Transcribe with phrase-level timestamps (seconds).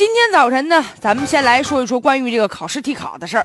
[0.00, 3.44] 今天早晨呢，咱们先来说一说关于这个考试替考的事儿。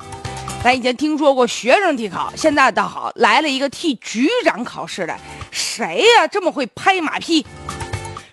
[0.64, 5.14] 咱以前听说过学生替考，现在倒好，来了一个替局长考试的，
[5.52, 6.26] 谁呀？
[6.26, 7.46] 这么会拍马屁？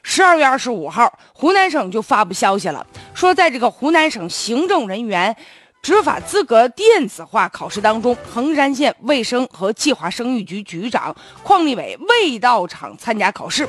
[0.04, 5.36] 十二月二十五号，湖南省就发布消息了，说在这个湖南省行政人员
[5.82, 11.12] 执法资格电子化考试当中，衡山县卫生和计划生育局局长
[11.43, 13.68] 邝立伟未到场参加考试。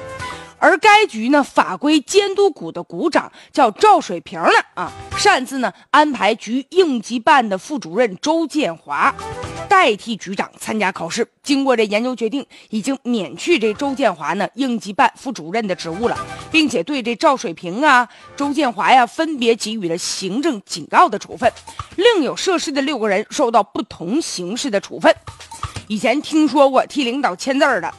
[0.63, 9.13] 而该局呢，法规监督股的股长叫赵水平呢啊，擅自呢安排局应急办的副主任周建华
[9.67, 11.27] 代替局长参加考试。
[11.43, 16.17] 经过这研究决定，已经免去这周建华呢应急办副主任的职务了，
[16.49, 18.07] 并且对这赵水平啊、
[18.37, 21.51] 周建华呀分别给予了行政警告的处分，
[21.97, 25.13] 另有涉事的六个人受到不同形式的处分。
[25.89, 27.93] 以前听说过替领导签字的。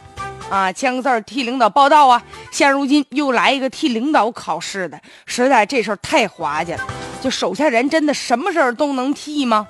[0.51, 2.23] 啊，签个字替领导报道啊！
[2.51, 6.87] 现如今又来一个替领导考试的，实在这事儿太滑稽了。
[7.21, 9.67] 就手下人真的什么事儿都能替吗？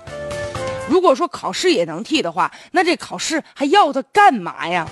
[0.88, 4.86] 如果说考试也能替的话，那这考试还要他干嘛呀？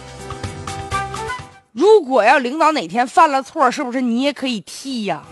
[1.73, 5.23] 如果要领导哪天犯了错，是不是你也可以替呀？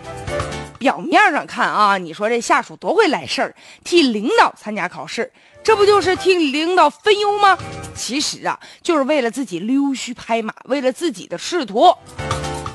[0.78, 3.54] 表面上看啊，你说这下属多会来事儿，
[3.84, 5.30] 替领导参加考试。
[5.62, 7.56] 这不就是替领导分忧吗？
[8.00, 11.94] 其实啊，就是为了自己溜须拍马，为了自己的仕途，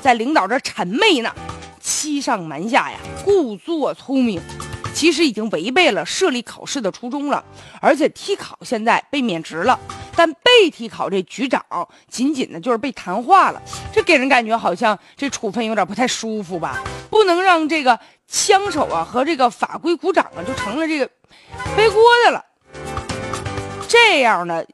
[0.00, 1.34] 在领导这谄媚呢，
[1.80, 4.40] 欺上瞒下呀，故作聪明，
[4.94, 7.44] 其实已经违背了设立考试的初衷了。
[7.80, 9.76] 而且替考现在被免职了，
[10.14, 11.60] 但被替考这局长
[12.08, 13.60] 仅仅的就是被谈话了，
[13.92, 16.80] 这给人感觉好像这处分有点不太舒服吧？
[17.10, 21.10] 不能让这个枪手啊和这个法规股长啊就成了这个
[21.76, 22.44] 背锅的了。
[23.88, 24.66] 这样的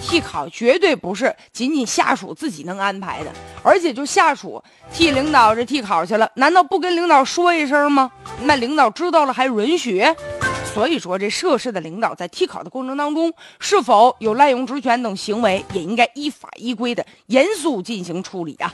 [0.00, 3.30] 替考绝对不是仅仅下属自己能安排的，
[3.62, 4.62] 而且就下属
[4.92, 8.10] 替领导这替考去了，难道不跟领导说一声吗？
[8.42, 10.04] 那领导知道了还允许？
[10.72, 18.72] 所以说，这涉事的领导在替考的过程当中是否有滥用职权等行为，也应该依法依规的严肃进行处理啊。